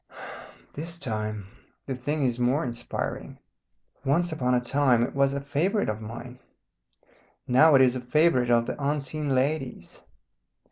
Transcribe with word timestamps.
This 0.73 0.97
time 0.97 1.45
the 1.85 1.93
thing 1.93 2.23
is 2.23 2.39
more 2.39 2.63
inspiring. 2.63 3.37
Once 4.03 4.31
upon 4.31 4.55
a 4.55 4.59
time 4.59 5.03
it 5.03 5.13
was 5.13 5.31
a 5.35 5.39
favourite 5.41 5.89
of 5.89 6.01
mine. 6.01 6.39
Now 7.47 7.75
it 7.75 7.83
is 7.83 7.95
a 7.95 8.01
favourite 8.01 8.49
of 8.49 8.65
the 8.65 8.83
unseen 8.83 9.35
lady's. 9.35 10.01